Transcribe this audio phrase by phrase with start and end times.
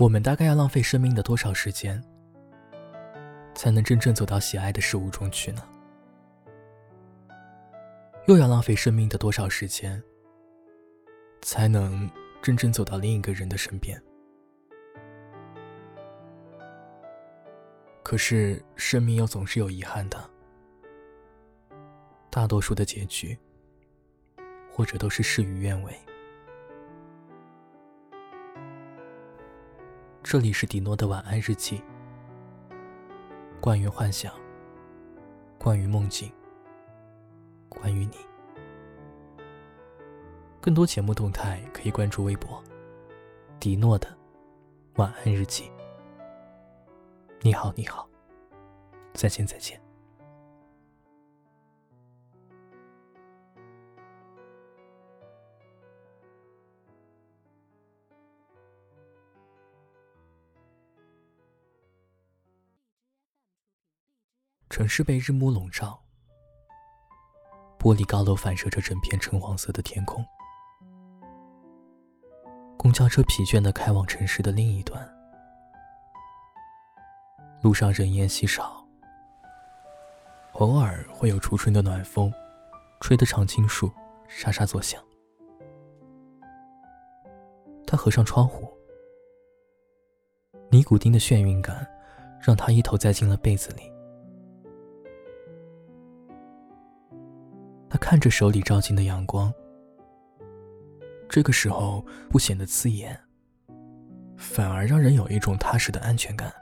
[0.00, 2.02] 我们大概要浪费生命的多少时间，
[3.54, 5.62] 才能真正走到喜爱的事物中去呢？
[8.26, 10.02] 又要浪费生命的多少时间，
[11.42, 12.10] 才能
[12.40, 14.02] 真正走到另一个人的身边？
[18.02, 20.30] 可是生命又总是有遗憾的，
[22.30, 23.38] 大多数的结局，
[24.72, 25.94] 或者都是事与愿违。
[30.30, 31.82] 这里是迪诺的晚安日记，
[33.60, 34.32] 关于幻想，
[35.58, 36.30] 关于梦境，
[37.68, 38.12] 关于你。
[40.60, 42.62] 更多节目动态可以关注微博
[43.58, 44.06] “迪诺的
[44.94, 45.68] 晚安日记”。
[47.42, 48.08] 你好，你好，
[49.12, 49.82] 再见，再见。
[64.70, 66.00] 城市被日暮笼罩，
[67.76, 70.24] 玻璃高楼反射着整片橙黄色的天空。
[72.78, 75.04] 公交车疲倦的开往城市的另一端，
[77.62, 78.86] 路上人烟稀少，
[80.52, 82.32] 偶尔会有初春的暖风，
[83.00, 83.90] 吹得常青树
[84.28, 85.02] 沙沙作响。
[87.88, 88.72] 他合上窗户，
[90.70, 91.84] 尼古丁的眩晕感
[92.40, 93.89] 让他一头栽进了被子里。
[98.00, 99.52] 看着手里照进的阳光，
[101.28, 103.16] 这个时候不显得刺眼，
[104.36, 106.52] 反而让人有一种踏实的安全感，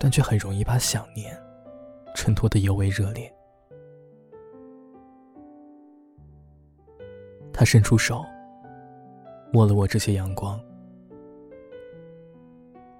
[0.00, 1.38] 但却很容易把想念
[2.14, 3.32] 衬托的尤为热烈。
[7.52, 8.24] 他伸出手，
[9.52, 10.60] 握了握这些阳光。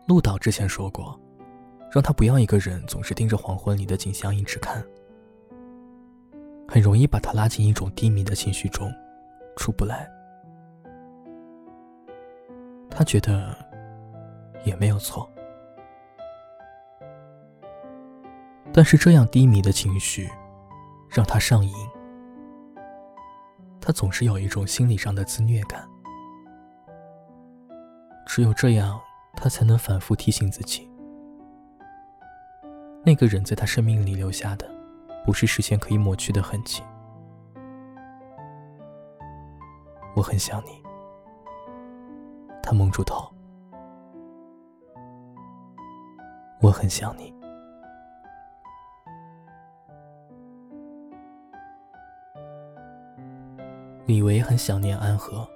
[0.06, 1.18] 陆导之前说过。
[1.88, 4.84] 让他不要一个人总是盯着黄昏里的景象一直看，
[6.76, 8.92] 很容易把他拉进一种低迷的情绪中，
[9.56, 10.06] 出不来。
[12.90, 13.56] 他觉得
[14.62, 15.26] 也没有错，
[18.74, 20.28] 但是这样低迷的情绪
[21.08, 21.72] 让他上瘾，
[23.80, 25.82] 他总是有一种心理上的自虐感。
[28.26, 29.00] 只有这样，
[29.34, 30.86] 他才能反复提醒自己。
[33.02, 34.75] 那个人在他生命里留下的，
[35.26, 36.82] 不是视线可以抹去的痕迹。
[40.14, 40.80] 我很想你。
[42.62, 43.28] 他蒙住头。
[46.62, 47.34] 我很想你。
[54.06, 55.46] 李维很想念安和。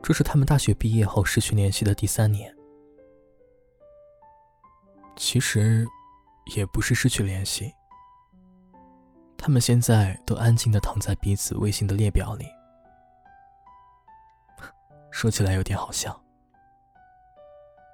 [0.00, 2.54] 这是他们大学毕业后失去联系的第三年。
[5.16, 5.84] 其实，
[6.54, 7.74] 也不是失去联系。
[9.36, 12.46] 他们现在都安静的躺在彼此微信的列表里。
[15.10, 16.20] 说起来有点好笑。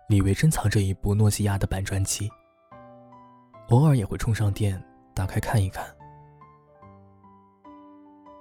[0.08, 2.30] 李维珍藏着一部诺基亚的板砖机，
[3.68, 4.82] 偶尔也会充上电，
[5.14, 5.86] 打开看一看。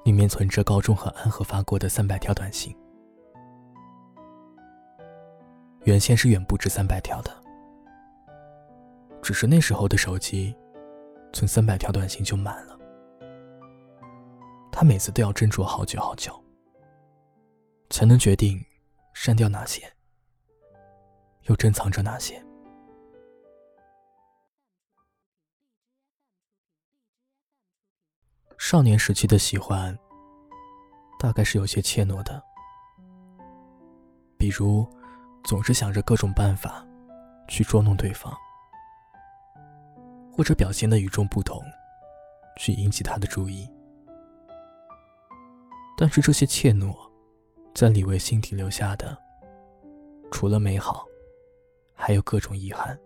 [0.03, 2.75] 里面存着高中和安和发过的三百条短信，
[5.83, 7.40] 原先是远不止三百条的。
[9.21, 10.55] 只是那时候的手机，
[11.31, 12.77] 存三百条短信就满了。
[14.71, 16.33] 他每次都要斟酌好久好久，
[17.89, 18.59] 才能决定
[19.13, 19.83] 删掉哪些，
[21.43, 22.43] 又珍藏着哪些。
[28.57, 29.97] 少年时期的喜欢，
[31.19, 32.41] 大概是有些怯懦的，
[34.37, 34.87] 比如
[35.43, 36.85] 总是想着各种办法
[37.47, 38.35] 去捉弄对方。
[40.31, 41.61] 或者表现的与众不同，
[42.57, 43.69] 去引起他的注意。
[45.97, 46.95] 但是这些怯懦，
[47.75, 49.15] 在李维心底留下的，
[50.31, 51.05] 除了美好，
[51.93, 52.97] 还有各种遗憾。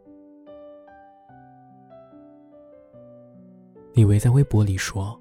[3.93, 5.19] 李维在微博里说：“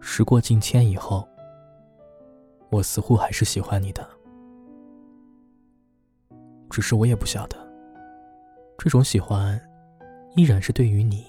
[0.00, 1.26] 时过境迁以后，
[2.70, 4.08] 我似乎还是喜欢你的，
[6.70, 7.56] 只是我也不晓得，
[8.78, 9.60] 这种喜欢。”
[10.36, 11.24] 依然是对于你，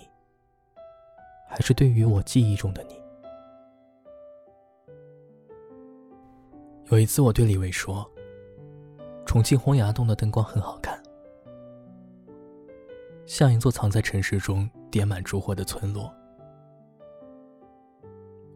[1.47, 3.01] 还是对于我记忆中的你？
[6.91, 8.05] 有一次，我对李伟说
[9.25, 11.01] ：“重庆洪崖洞的灯光很好看，
[13.25, 16.13] 像一座藏在城市中点满烛火的村落。”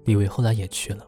[0.03, 1.07] 李伟后来也去了，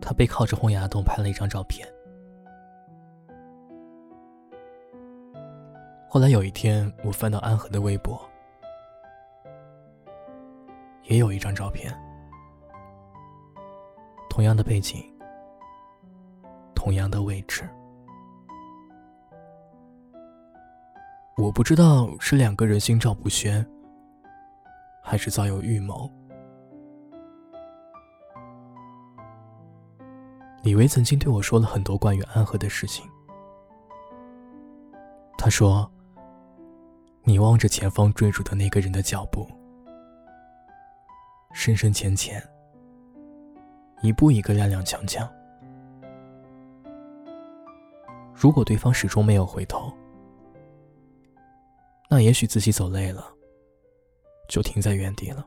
[0.00, 1.92] 他背靠着洪崖洞拍了一张照片。
[6.14, 8.16] 后来有一天，我翻到安和的微博，
[11.08, 11.92] 也有一张照片，
[14.30, 15.04] 同样的背景，
[16.72, 17.68] 同样的位置。
[21.36, 23.66] 我不知道是两个人心照不宣，
[25.02, 26.08] 还是早有预谋。
[30.62, 33.04] 李维曾经对我说了很多关于安和的事情。
[35.36, 35.90] 他说。
[37.26, 39.48] 你望着前方追逐的那个人的脚步，
[41.54, 42.42] 深深浅浅，
[44.02, 45.26] 一步一个踉踉跄跄。
[48.34, 49.90] 如果对方始终没有回头，
[52.10, 53.26] 那也许自己走累了，
[54.46, 55.46] 就停在原地了。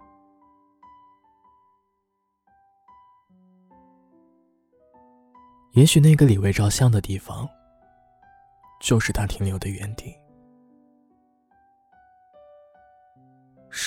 [5.74, 7.48] 也许那个李维照相的地方，
[8.82, 10.16] 就是他停留的原地。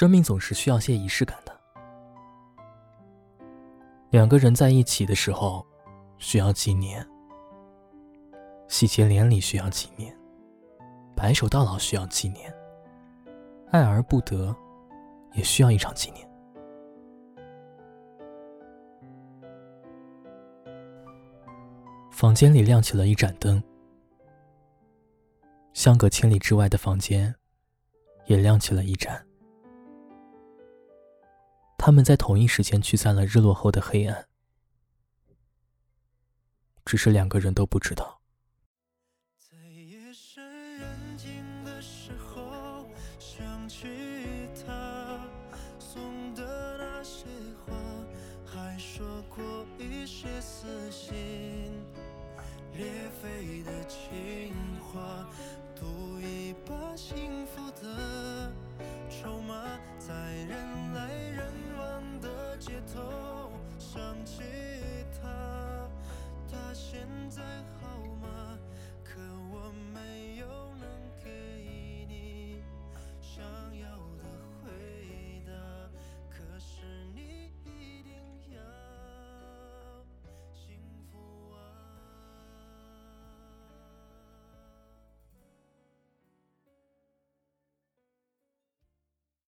[0.00, 1.54] 生命总是需要些仪式感的。
[4.08, 5.62] 两个人在一起的时候，
[6.16, 7.04] 需要纪念；
[8.66, 10.10] 喜结连理需要纪念；
[11.14, 12.50] 白首到老需要纪念；
[13.72, 14.56] 爱而不得，
[15.34, 16.26] 也需要一场纪念。
[22.10, 23.62] 房间里亮起了一盏灯，
[25.74, 27.34] 相隔千里之外的房间，
[28.24, 29.22] 也亮起了一盏。
[31.82, 34.28] 他们在同一时间驱散了日落后的黑暗，
[36.84, 38.19] 只是两个人都不知道。